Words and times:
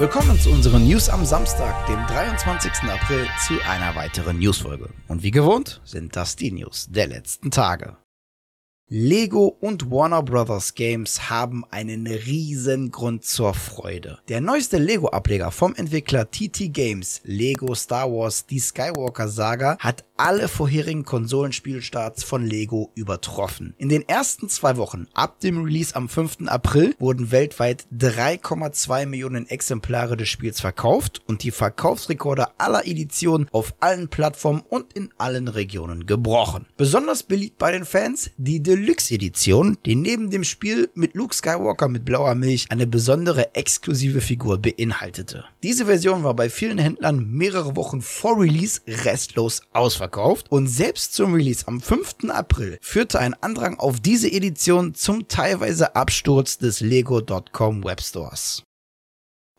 Willkommen 0.00 0.40
zu 0.40 0.48
unseren 0.48 0.88
News 0.88 1.10
am 1.10 1.26
Samstag, 1.26 1.86
dem 1.86 1.98
23. 2.06 2.88
April, 2.90 3.26
zu 3.46 3.52
einer 3.68 3.94
weiteren 3.94 4.38
Newsfolge. 4.38 4.88
Und 5.08 5.22
wie 5.22 5.30
gewohnt 5.30 5.82
sind 5.84 6.16
das 6.16 6.36
die 6.36 6.52
News 6.52 6.86
der 6.88 7.06
letzten 7.06 7.50
Tage. 7.50 7.98
Lego 8.92 9.56
und 9.60 9.88
Warner 9.92 10.20
Brothers 10.20 10.74
Games 10.74 11.30
haben 11.30 11.64
einen 11.70 12.08
riesen 12.08 12.90
Grund 12.90 13.24
zur 13.24 13.54
Freude. 13.54 14.18
Der 14.28 14.40
neueste 14.40 14.78
Lego-Ableger 14.78 15.52
vom 15.52 15.76
Entwickler 15.76 16.28
TT 16.28 16.72
Games, 16.72 17.20
Lego 17.22 17.72
Star 17.76 18.10
Wars 18.10 18.46
Die 18.46 18.58
Skywalker 18.58 19.28
Saga, 19.28 19.78
hat 19.78 20.02
alle 20.16 20.48
vorherigen 20.48 21.04
Konsolenspielstarts 21.04 22.24
von 22.24 22.44
Lego 22.44 22.90
übertroffen. 22.94 23.74
In 23.78 23.88
den 23.88 24.06
ersten 24.06 24.48
zwei 24.50 24.76
Wochen 24.76 25.06
ab 25.14 25.40
dem 25.40 25.62
Release 25.64 25.96
am 25.96 26.08
5. 26.08 26.48
April 26.48 26.94
wurden 26.98 27.30
weltweit 27.30 27.86
3,2 27.96 29.06
Millionen 29.06 29.48
Exemplare 29.48 30.18
des 30.18 30.28
Spiels 30.28 30.60
verkauft 30.60 31.22
und 31.26 31.42
die 31.42 31.52
Verkaufsrekorde 31.52 32.48
aller 32.58 32.86
Editionen 32.86 33.48
auf 33.52 33.72
allen 33.80 34.08
Plattformen 34.08 34.62
und 34.68 34.92
in 34.92 35.10
allen 35.16 35.48
Regionen 35.48 36.04
gebrochen. 36.04 36.66
Besonders 36.76 37.22
beliebt 37.22 37.56
bei 37.56 37.72
den 37.72 37.86
Fans 37.86 38.30
die 38.36 38.62
Deluxe-Edition, 38.80 39.76
die 39.84 39.94
neben 39.94 40.30
dem 40.30 40.42
Spiel 40.42 40.88
mit 40.94 41.14
Luke 41.14 41.34
Skywalker 41.34 41.88
mit 41.88 42.04
blauer 42.04 42.34
Milch 42.34 42.66
eine 42.70 42.86
besondere 42.86 43.54
exklusive 43.54 44.20
Figur 44.20 44.58
beinhaltete. 44.58 45.44
Diese 45.62 45.86
Version 45.86 46.24
war 46.24 46.34
bei 46.34 46.48
vielen 46.48 46.78
Händlern 46.78 47.30
mehrere 47.30 47.76
Wochen 47.76 48.00
vor 48.00 48.40
Release 48.40 48.80
restlos 48.86 49.62
ausverkauft 49.72 50.50
und 50.50 50.66
selbst 50.66 51.14
zum 51.14 51.34
Release 51.34 51.68
am 51.68 51.80
5. 51.80 52.30
April 52.30 52.78
führte 52.80 53.18
ein 53.18 53.34
Andrang 53.34 53.78
auf 53.78 54.00
diese 54.00 54.30
Edition 54.30 54.94
zum 54.94 55.28
teilweise 55.28 55.94
Absturz 55.94 56.56
des 56.56 56.80
Lego.com 56.80 57.84
Webstores. 57.84 58.64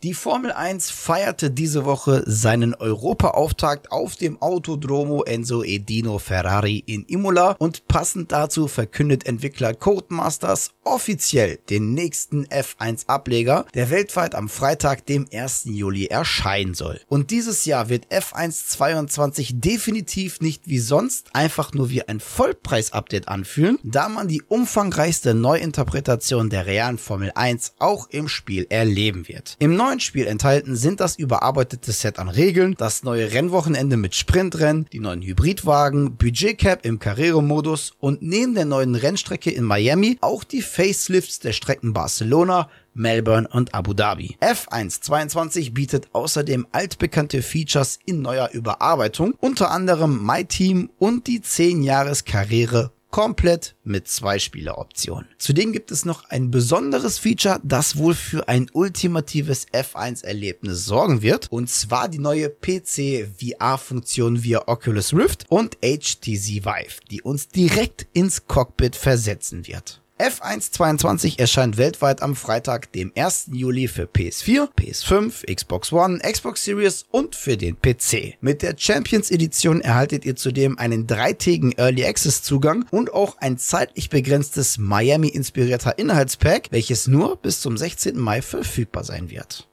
Die 0.03 0.15
Formel 0.15 0.51
1 0.51 0.89
feierte 0.89 1.51
diese 1.51 1.85
Woche 1.85 2.23
seinen 2.25 2.73
Europaauftakt 2.73 3.91
auf 3.91 4.15
dem 4.15 4.41
Autodromo 4.41 5.21
Enzo 5.21 5.61
Edino 5.63 6.17
Ferrari 6.17 6.83
in 6.87 7.05
Imola 7.05 7.55
und 7.59 7.87
passend 7.87 8.31
dazu 8.31 8.67
verkündet 8.67 9.27
Entwickler 9.27 9.75
Codemasters 9.75 10.71
offiziell 10.83 11.59
den 11.69 11.93
nächsten 11.93 12.47
F1 12.47 13.05
Ableger, 13.05 13.67
der 13.75 13.91
weltweit 13.91 14.33
am 14.33 14.49
Freitag, 14.49 15.05
dem 15.05 15.27
1. 15.31 15.65
Juli 15.65 16.07
erscheinen 16.07 16.73
soll. 16.73 16.99
Und 17.07 17.29
dieses 17.29 17.65
Jahr 17.65 17.89
wird 17.89 18.07
F1 18.07 18.69
22 18.69 19.59
definitiv 19.59 20.41
nicht 20.41 20.67
wie 20.67 20.79
sonst 20.79 21.29
einfach 21.33 21.73
nur 21.73 21.91
wie 21.91 22.07
ein 22.07 22.19
Vollpreis-Update 22.19 23.27
anfühlen, 23.27 23.77
da 23.83 24.09
man 24.09 24.27
die 24.27 24.41
umfangreichste 24.41 25.35
Neuinterpretation 25.35 26.49
der 26.49 26.65
realen 26.65 26.97
Formel 26.97 27.31
1 27.35 27.73
auch 27.77 28.09
im 28.09 28.27
Spiel 28.27 28.65
erleben 28.69 29.27
wird. 29.27 29.57
Im 29.59 29.75
neuen 29.75 29.90
Spiel 29.99 30.27
enthalten 30.27 30.75
sind 30.75 30.99
das 30.99 31.17
überarbeitete 31.17 31.91
Set 31.91 32.19
an 32.19 32.29
Regeln, 32.29 32.75
das 32.77 33.03
neue 33.03 33.31
Rennwochenende 33.31 33.97
mit 33.97 34.15
Sprintrennen, 34.15 34.87
die 34.91 34.99
neuen 34.99 35.21
Hybridwagen, 35.21 36.15
Budgetcap 36.15 36.85
im 36.85 36.99
Carrero-Modus 36.99 37.93
und 37.99 38.21
neben 38.21 38.55
der 38.55 38.65
neuen 38.65 38.95
Rennstrecke 38.95 39.51
in 39.51 39.63
Miami 39.63 40.17
auch 40.21 40.43
die 40.43 40.61
Facelifts 40.61 41.39
der 41.39 41.53
Strecken 41.53 41.93
Barcelona, 41.93 42.69
Melbourne 42.93 43.47
und 43.51 43.73
Abu 43.73 43.93
Dhabi. 43.93 44.37
F1 44.41 45.01
22 45.01 45.73
bietet 45.73 46.07
außerdem 46.13 46.67
altbekannte 46.71 47.41
Features 47.41 47.99
in 48.05 48.21
neuer 48.21 48.49
Überarbeitung, 48.51 49.33
unter 49.39 49.71
anderem 49.71 50.25
My 50.25 50.45
Team 50.45 50.89
und 50.99 51.27
die 51.27 51.41
10 51.41 51.83
Jahres 51.83 52.25
Karriere 52.25 52.91
komplett 53.11 53.75
mit 53.83 54.07
zwei 54.07 54.39
Spieleroptionen. 54.39 55.27
Zudem 55.37 55.73
gibt 55.73 55.91
es 55.91 56.05
noch 56.05 56.29
ein 56.29 56.49
besonderes 56.49 57.19
Feature, 57.19 57.59
das 57.63 57.97
wohl 57.97 58.15
für 58.15 58.47
ein 58.47 58.69
ultimatives 58.73 59.67
F1-Erlebnis 59.67 60.85
sorgen 60.85 61.21
wird, 61.21 61.51
und 61.51 61.69
zwar 61.69 62.09
die 62.09 62.19
neue 62.19 62.49
PC-VR-Funktion 62.49 64.43
via 64.43 64.67
Oculus 64.67 65.13
Rift 65.13 65.45
und 65.49 65.77
HTC 65.81 66.65
Vive, 66.65 67.01
die 67.11 67.21
uns 67.21 67.49
direkt 67.49 68.07
ins 68.13 68.47
Cockpit 68.47 68.95
versetzen 68.95 69.67
wird. 69.67 70.00
F122 70.21 71.39
erscheint 71.39 71.77
weltweit 71.77 72.21
am 72.21 72.35
Freitag, 72.35 72.91
dem 72.91 73.11
1. 73.15 73.49
Juli 73.53 73.87
für 73.87 74.03
PS4, 74.03 74.69
PS5, 74.77 75.51
Xbox 75.51 75.91
One, 75.91 76.19
Xbox 76.19 76.63
Series 76.63 77.05
und 77.09 77.35
für 77.35 77.57
den 77.57 77.75
PC. 77.81 78.37
Mit 78.39 78.61
der 78.61 78.75
Champions 78.77 79.31
Edition 79.31 79.81
erhaltet 79.81 80.23
ihr 80.23 80.35
zudem 80.35 80.77
einen 80.77 81.07
dreitägigen 81.07 81.71
Early 81.71 82.05
Access 82.05 82.43
Zugang 82.43 82.85
und 82.91 83.11
auch 83.11 83.37
ein 83.39 83.57
zeitlich 83.57 84.11
begrenztes 84.11 84.77
Miami-inspirierter 84.77 85.97
Inhaltspack, 85.97 86.67
welches 86.69 87.07
nur 87.07 87.37
bis 87.37 87.59
zum 87.59 87.75
16. 87.75 88.15
Mai 88.15 88.43
verfügbar 88.43 89.03
sein 89.03 89.31
wird. 89.31 89.69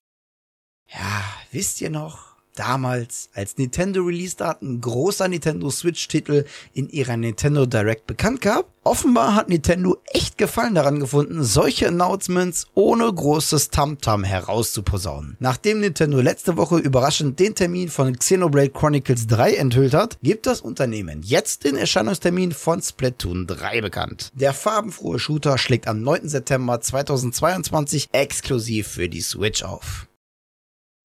Ja, 0.87 1.25
wisst 1.53 1.83
ihr 1.83 1.91
noch? 1.91 2.28
Damals, 2.59 3.31
als 3.35 3.57
Nintendo 3.57 4.03
Release-Daten 4.03 4.75
ein 4.75 4.81
großer 4.81 5.29
Nintendo 5.29 5.71
Switch-Titel 5.71 6.45
in 6.73 6.89
ihrer 6.89 7.17
Nintendo 7.17 7.67
Direct 7.67 8.07
bekannt 8.07 8.41
gab. 8.41 8.67
Offenbar 8.85 9.35
hat 9.35 9.49
Nintendo 9.49 9.99
echt 10.07 10.39
Gefallen 10.39 10.75
daran 10.75 10.99
gefunden, 10.99 11.45
solche 11.45 11.89
Announcements 11.89 12.67
ohne 12.75 13.13
großes 13.13 13.71
Tamtam 13.71 14.23
-Tam 14.23 14.25
herauszuposaunen. 14.25 15.37
Nachdem 15.41 15.81
Nintendo 15.81 16.21
letzte 16.21 16.57
Woche 16.57 16.79
überraschend 16.79 17.39
den 17.39 17.55
Termin 17.55 17.89
von 17.89 18.17
Xenoblade 18.17 18.71
Chronicles 18.71 19.27
3 19.27 19.55
enthüllt 19.55 19.95
hat, 19.95 20.19
gibt 20.23 20.47
das 20.47 20.61
Unternehmen 20.61 21.23
jetzt 21.23 21.65
den 21.65 21.77
Erscheinungstermin 21.77 22.53
von 22.53 22.81
Splatoon 22.81 23.47
3 23.47 23.81
bekannt. 23.83 24.31
Der 24.35 24.55
farbenfrohe 24.55 25.19
Shooter 25.19 25.59
schlägt 25.59 25.87
am 25.87 26.01
9. 26.01 26.29
September 26.29 26.81
2022 26.81 28.09
exklusiv 28.13 28.89
für 28.89 29.09
die 29.09 29.21
Switch 29.21 29.63
auf. 29.63 30.09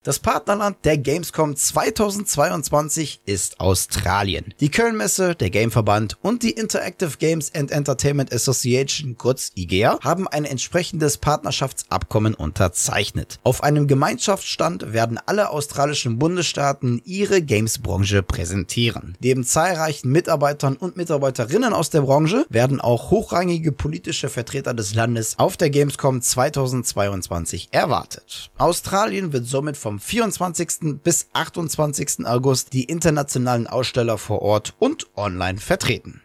Das 0.06 0.20
Partnerland 0.20 0.76
der 0.84 0.98
Gamescom 0.98 1.56
2022 1.56 3.22
ist 3.26 3.62
Australien. 3.62 4.54
Die 4.60 4.70
Kölnmesse, 4.70 5.34
der 5.34 5.50
Gameverband 5.50 6.18
und 6.22 6.44
die 6.44 6.52
Interactive 6.52 7.16
Games 7.18 7.56
and 7.56 7.72
Entertainment 7.72 8.34
Association, 8.34 9.18
kurz 9.18 9.54
IGEA, 9.56 10.00
haben 10.02 10.28
ein 10.28 10.44
entsprechendes 10.44 11.20
Partnerschaftsabkommen 11.20 12.34
unterzeichnet. 12.34 13.40
Auf 13.44 13.64
einem 13.64 13.88
Gemeinschaftsstand 13.88 14.92
werden 14.92 15.18
alle 15.26 15.52
australischen 15.52 16.20
Bundesstaaten 16.20 17.02
ihre 17.06 17.42
Gamesbranche 17.42 18.24
präsentieren. 18.24 19.16
Neben 19.22 19.46
zahlreichen 19.46 20.12
Mitarbeitern 20.12 20.76
und 20.76 20.98
Mitarbeiterinnen 20.98 21.72
aus 21.72 21.92
der 21.92 22.02
Branche 22.02 22.46
werden 22.50 22.82
auch 22.82 23.10
hochrangige 23.10 23.72
politische 23.72 24.28
Vertreter 24.28 24.74
des 24.74 24.96
Landes 24.96 25.40
auf 25.40 25.56
der 25.56 25.70
Gamescom 25.70 26.22
2022 26.22 27.70
erwartet. 27.72 28.52
Australien 28.58 29.32
wird 29.32 29.46
somit 29.46 29.78
vom 29.78 29.93
vom 29.94 30.00
24. 30.00 31.04
bis 31.04 31.28
28. 31.34 32.26
August 32.26 32.74
die 32.74 32.86
internationalen 32.86 33.68
Aussteller 33.68 34.18
vor 34.18 34.42
Ort 34.42 34.74
und 34.80 35.06
online 35.16 35.60
vertreten. 35.60 36.23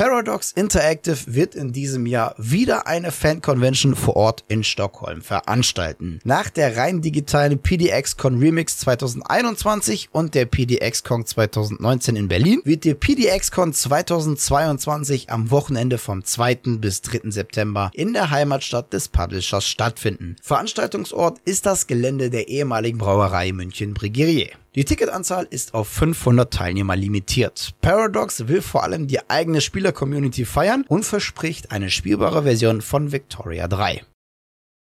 Paradox 0.00 0.52
Interactive 0.52 1.18
wird 1.26 1.54
in 1.54 1.74
diesem 1.74 2.06
Jahr 2.06 2.34
wieder 2.38 2.86
eine 2.86 3.12
Fan-Convention 3.12 3.94
vor 3.94 4.16
Ort 4.16 4.44
in 4.48 4.64
Stockholm 4.64 5.20
veranstalten. 5.20 6.20
Nach 6.24 6.48
der 6.48 6.78
rein 6.78 7.02
digitalen 7.02 7.58
PDX-Con 7.58 8.38
Remix 8.38 8.78
2021 8.78 10.08
und 10.10 10.34
der 10.34 10.46
PDX-Con 10.46 11.26
2019 11.26 12.16
in 12.16 12.28
Berlin 12.28 12.62
wird 12.64 12.84
die 12.84 12.94
PDX-Con 12.94 13.74
2022 13.74 15.28
am 15.28 15.50
Wochenende 15.50 15.98
vom 15.98 16.24
2. 16.24 16.78
bis 16.78 17.02
3. 17.02 17.30
September 17.30 17.90
in 17.92 18.14
der 18.14 18.30
Heimatstadt 18.30 18.94
des 18.94 19.08
Publishers 19.08 19.66
stattfinden. 19.66 20.36
Veranstaltungsort 20.40 21.40
ist 21.44 21.66
das 21.66 21.86
Gelände 21.86 22.30
der 22.30 22.48
ehemaligen 22.48 22.96
Brauerei 22.96 23.52
München 23.52 23.92
Brigerier. 23.92 24.48
Die 24.76 24.84
Ticketanzahl 24.84 25.48
ist 25.50 25.74
auf 25.74 25.88
500 25.88 26.52
Teilnehmer 26.52 26.94
limitiert. 26.94 27.74
Paradox 27.80 28.46
will 28.46 28.62
vor 28.62 28.84
allem 28.84 29.08
die 29.08 29.28
eigene 29.28 29.60
Spieler-Community 29.60 30.44
feiern 30.44 30.84
und 30.86 31.04
verspricht 31.04 31.72
eine 31.72 31.90
spielbare 31.90 32.44
Version 32.44 32.80
von 32.80 33.10
Victoria 33.10 33.66
3. 33.66 34.04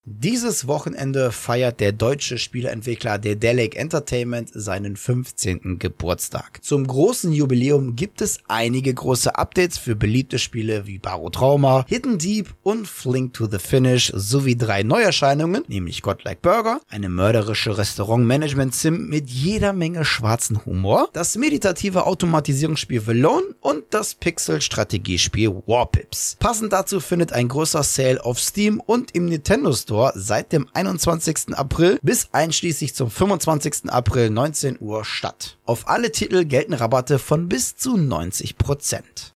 Dieses 0.06 0.67
Wochenende 0.67 1.31
feiert 1.31 1.79
der 1.79 1.93
deutsche 1.93 2.38
Spieleentwickler 2.38 3.19
Dedelic 3.19 3.76
Entertainment 3.76 4.50
seinen 4.50 4.97
15. 4.97 5.79
Geburtstag. 5.79 6.64
Zum 6.64 6.87
großen 6.87 7.31
Jubiläum 7.35 7.97
gibt 7.97 8.23
es 8.23 8.38
einige 8.49 8.94
große 8.94 9.37
Updates 9.37 9.76
für 9.76 9.94
beliebte 9.94 10.38
Spiele 10.38 10.87
wie 10.87 10.99
Barotrauma, 10.99 11.85
Hidden 11.87 12.17
Deep 12.17 12.55
und 12.62 12.88
Flink 12.88 13.35
to 13.35 13.47
the 13.47 13.58
Finish 13.58 14.11
sowie 14.14 14.56
drei 14.56 14.85
Neuerscheinungen, 14.85 15.64
nämlich 15.69 16.00
Godlike 16.00 16.41
Burger, 16.41 16.81
eine 16.88 17.11
mörderische 17.11 17.76
Restaurant-Management-Sim 17.76 19.06
mit 19.06 19.29
jeder 19.29 19.75
Menge 19.75 20.06
schwarzen 20.06 20.64
Humor, 20.64 21.11
das 21.12 21.37
meditative 21.37 22.06
Automatisierungsspiel 22.06 23.06
Valone 23.06 23.55
und 23.61 23.85
das 23.91 24.14
Pixel-Strategiespiel 24.14 25.62
Warpips. 25.67 26.38
Passend 26.41 26.73
dazu 26.73 27.00
findet 27.00 27.35
ein 27.35 27.49
großer 27.49 27.82
Sale 27.82 28.25
auf 28.25 28.41
Steam 28.41 28.81
und 28.81 29.14
im 29.14 29.26
Nintendo 29.26 29.73
Store 29.75 29.89
Store 29.90 30.12
seit 30.14 30.52
dem 30.52 30.69
21. 30.72 31.52
April 31.54 31.98
bis 32.00 32.28
einschließlich 32.31 32.94
zum 32.94 33.10
25. 33.10 33.90
April 33.90 34.31
19 34.31 34.78
Uhr 34.81 35.04
statt. 35.04 35.58
Auf 35.64 35.88
alle 35.88 36.12
Titel 36.12 36.44
gelten 36.44 36.75
Rabatte 36.75 37.19
von 37.19 37.48
bis 37.48 37.76
zu 37.76 37.96
90 37.96 38.56
Prozent. 38.56 39.32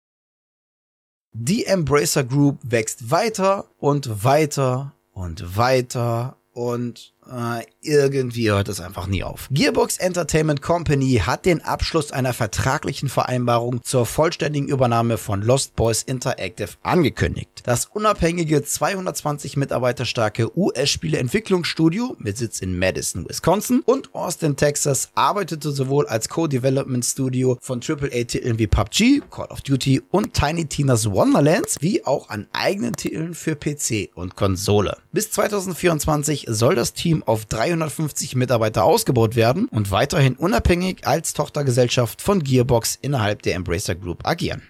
Die 1.33 1.65
Embracer 1.65 2.25
Group 2.25 2.59
wächst 2.63 3.11
weiter 3.11 3.65
und 3.79 4.25
weiter 4.25 4.93
und 5.15 5.57
weiter 5.57 6.37
und 6.53 7.15
äh, 7.31 7.65
irgendwie 7.81 8.51
hört 8.51 8.69
es 8.69 8.81
einfach 8.81 9.07
nie 9.07 9.23
auf. 9.23 9.49
Gearbox 9.51 9.99
Entertainment 9.99 10.63
Company 10.63 11.21
hat 11.25 11.47
den 11.47 11.63
Abschluss 11.63 12.13
einer 12.13 12.33
vertraglichen 12.33 13.09
Vereinbarung 13.09 13.83
zur 13.83 14.07
vollständigen 14.07 14.69
Übernahme 14.69 15.19
von 15.19 15.43
Lost 15.43 15.77
Boys 15.77 16.03
Interactive 16.03 16.71
angekündigt. 16.83 17.49
Das 17.65 17.87
unabhängige 17.87 18.63
220 18.63 19.57
Mitarbeiter 19.57 20.05
starke 20.05 20.57
US-Spieleentwicklungsstudio 20.59 22.17
mit 22.19 22.39
Sitz 22.39 22.61
in 22.61 22.79
Madison, 22.79 23.29
Wisconsin 23.29 23.83
und 23.85 24.15
Austin, 24.15 24.57
Texas 24.57 25.11
arbeitete 25.15 25.71
sowohl 25.71 26.07
als 26.07 26.29
Co-Development 26.29 27.05
Studio 27.05 27.59
von 27.61 27.81
AAA-Titeln 27.81 28.59
wie 28.59 28.67
PUBG, 28.67 29.23
Call 29.31 29.47
of 29.47 29.61
Duty 29.61 30.03
und 30.11 30.35
Tiny 30.35 30.67
Tina's 30.67 31.11
Wonderlands, 31.11 31.77
wie 31.81 32.05
auch 32.05 32.29
an 32.31 32.47
eigenen 32.53 32.95
Titeln 32.95 33.35
für 33.35 33.57
PC 33.57 34.11
und 34.15 34.37
Konsole. 34.37 34.97
Bis 35.13 35.31
2024 35.31 36.47
soll 36.49 36.75
das 36.75 36.95
Team 37.13 37.23
auf 37.25 37.45
350 37.45 38.37
Mitarbeiter 38.37 38.85
ausgebaut 38.85 39.37
werden 39.37 39.67
und 39.67 39.91
weiterhin 39.91 40.35
unabhängig 40.35 41.07
als 41.07 41.35
Tochtergesellschaft 41.35 42.23
von 42.23 42.43
Gearbox 42.43 42.99
innerhalb 43.03 43.43
der 43.43 43.55
Embracer 43.55 43.95
Group 43.95 44.27
agieren. 44.27 44.63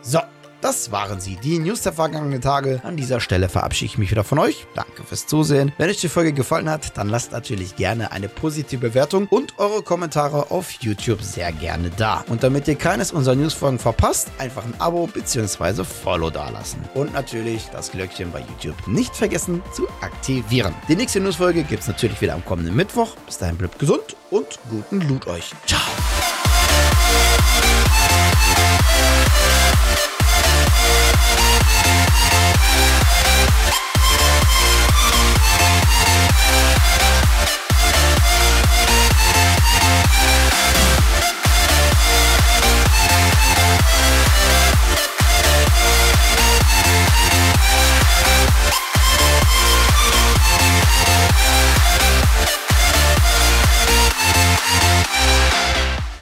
So, 0.00 0.20
das 0.62 0.92
waren 0.92 1.20
sie, 1.20 1.36
die 1.36 1.58
News 1.58 1.82
der 1.82 1.92
vergangenen 1.92 2.40
Tage. 2.40 2.80
An 2.84 2.96
dieser 2.96 3.20
Stelle 3.20 3.48
verabschiede 3.48 3.92
ich 3.92 3.98
mich 3.98 4.10
wieder 4.10 4.24
von 4.24 4.38
euch. 4.38 4.66
Danke 4.74 5.02
fürs 5.04 5.26
Zusehen. 5.26 5.72
Wenn 5.76 5.90
euch 5.90 6.00
die 6.00 6.08
Folge 6.08 6.32
gefallen 6.32 6.70
hat, 6.70 6.96
dann 6.96 7.08
lasst 7.08 7.32
natürlich 7.32 7.76
gerne 7.76 8.12
eine 8.12 8.28
positive 8.28 8.88
Bewertung 8.88 9.26
und 9.28 9.58
eure 9.58 9.82
Kommentare 9.82 10.50
auf 10.50 10.70
YouTube 10.80 11.22
sehr 11.22 11.52
gerne 11.52 11.90
da. 11.96 12.24
Und 12.28 12.42
damit 12.42 12.68
ihr 12.68 12.76
keines 12.76 13.12
unserer 13.12 13.34
Newsfolgen 13.34 13.78
verpasst, 13.78 14.28
einfach 14.38 14.64
ein 14.64 14.74
Abo 14.78 15.06
bzw. 15.06 15.84
Follow 15.84 16.30
dalassen. 16.30 16.80
Und 16.94 17.12
natürlich 17.12 17.68
das 17.72 17.90
Glöckchen 17.90 18.30
bei 18.30 18.40
YouTube 18.40 18.86
nicht 18.86 19.16
vergessen 19.16 19.62
zu 19.74 19.88
aktivieren. 20.00 20.74
Die 20.88 20.96
nächste 20.96 21.20
Newsfolge 21.20 21.64
gibt 21.64 21.82
es 21.82 21.88
natürlich 21.88 22.20
wieder 22.20 22.34
am 22.34 22.44
kommenden 22.44 22.76
Mittwoch. 22.76 23.16
Bis 23.26 23.38
dahin 23.38 23.56
bleibt 23.56 23.78
gesund 23.78 24.16
und 24.30 24.58
guten 24.70 25.00
Loot 25.08 25.26
euch. 25.26 25.52
Ciao. 25.66 25.80